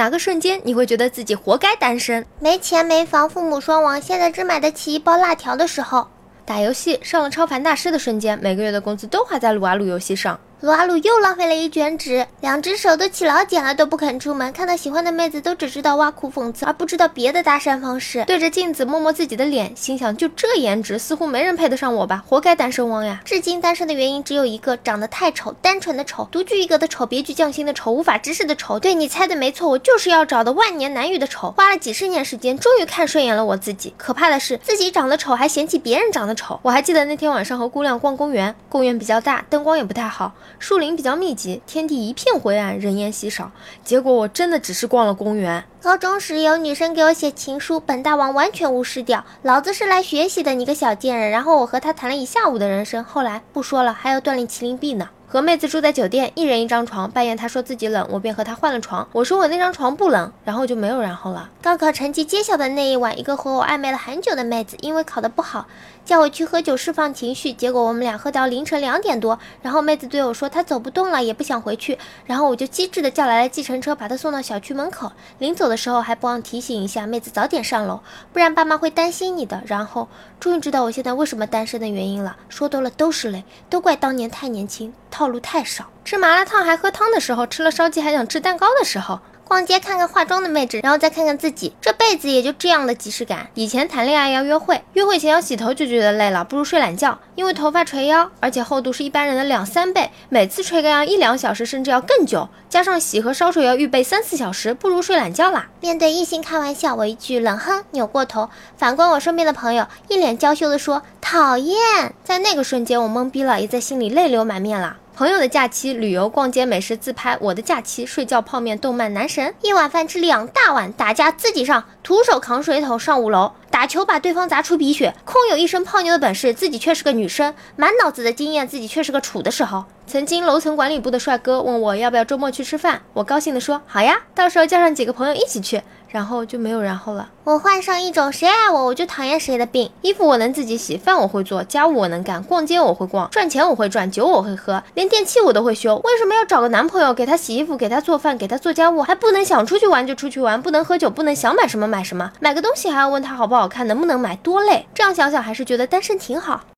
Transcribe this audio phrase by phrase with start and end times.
[0.00, 2.24] 哪个瞬间你会觉得自己活该单身？
[2.38, 6.08] 没钱没房，父母双亡，现在只买得起一包辣条的时候。
[6.46, 10.40] 打游戏上了超凡大师的瞬间，每个月的工资都花在撸啊撸游戏上。
[10.62, 14.52] 撸啊撸又浪费了一卷纸，两只手都起老茧了，都不肯出门。
[14.52, 18.22] 看到喜欢的妹子，都只知道挖苦讽刺，而不知道别的搭讪方式。
[18.26, 22.22] 对着镜子摸摸自己的脸，心想：就这颜值，似乎没人配得上我吧？
[22.26, 23.22] 活该单身汪呀！
[23.24, 28.78] 至今单身的原因只有一个：长得太丑，单纯的丑，独具一格的丑，别具匠心的丑，无法直视的丑。
[28.78, 31.50] 对你猜的没错，我就是要找的万年难遇的丑。
[31.52, 33.94] 花了几十年时间，终于看顺眼了我自己。
[33.96, 36.60] 可怕的是，自己长得丑还嫌弃别人长得丑。
[36.60, 41.30] 我还记得那天晚上和姑娘逛公园，公园比较大，灯光也不太好，树林比较密。
[41.34, 43.52] 集，天地一片灰暗，人烟稀少。
[43.84, 45.64] 结果我真的只是逛了公园。
[45.82, 51.30] 高中时有女生给我写情书，本大王完全无视掉，老子是来学习的，你个小贱人。
[51.30, 55.08] 然后我和她谈了一下午的人生，后来不说了，还要锻炼麒麟臂呢。
[55.26, 57.08] 和妹子住在酒店，一人一张床。
[57.08, 59.08] 半夜她说自己冷，我便和她换了床。
[59.12, 61.48] 我说我那张床不冷，然后就没有然后了。
[61.62, 65.68] 高考成绩揭晓的那一晚，一个和我暧昧了很久的妹子，因为考得不好，
[66.04, 67.52] 叫我去喝酒释放情绪。
[67.52, 71.96] 结果我们俩喝到凌晨两点多，然后妹子对我说她走不动了，也不想回去。
[72.26, 75.12] 然后我就机智的叫来了计程车，把她送到小区门口。
[75.38, 78.00] 临走的时候还不忘提醒一下妹子早点上楼，
[78.32, 79.62] 不然爸妈会担心你的。
[79.64, 80.06] 然后
[80.38, 82.36] 终于知道我现在为什么单身的原因了。
[82.50, 84.92] 说多了都是泪，都怪当年太年轻。
[85.10, 89.20] 套路太少，吃麻辣烫还喝汤的时候，吃了烧鸡还想吃蛋糕的时候。
[89.50, 93.48] 逛街看看化妆的妹纸，然后再看看自己，这辈子也就这样的即视感。
[93.54, 105.66] 以前谈恋爱要约会，约会前要洗头就觉得累了，不如睡懒觉，因为头发垂腰，而且厚度是一般人的两三倍，每次吹个要一两小时，甚至要更久，加上洗和烧水要预备三四小时，不如睡懒觉啦。
[105.80, 108.48] 面对异性开玩笑，我一句冷哼，扭过头。
[108.76, 112.14] 反观我身边的朋友，一脸娇羞的说讨厌。
[112.22, 114.98] 在那个瞬间，我懵逼了，也在心里泪流满面了。
[115.20, 119.54] 朋友的假期，旅游、逛街、美食、自拍；我的假期，睡觉、泡面、动漫、男神。
[119.60, 129.84] 一碗饭吃两大碗，打架自己上，徒手扛水桶上五楼，打球把对方砸出鼻血，空有一身泡妞的本事，自己却是个女生，满脑子的经验，自己却是个处的时候。
[130.10, 135.80] 曾经楼层管理部的帅哥问我要不要周末去吃饭，我高兴地说好呀，到时候叫上几个朋友一起去。
[136.08, 137.30] 然后就没有然后了。
[137.44, 139.88] 我患上一种谁爱我我就讨厌谁的病。
[140.02, 145.94] 衣服我能自己洗，饭我会做，家务我能干，逛街我会逛，赚钱我会赚，酒我会喝，连电器我都会修。
[146.02, 154.86] 为什么要找个男朋友给他洗衣服，给他做饭，给他做家务，还不能想出去玩就出去玩，不能喝酒，不能想买什么买什么，买个东西还要问他好不好看，能不能买，多累。
[154.92, 156.62] 这样想想还是觉得单身挺好。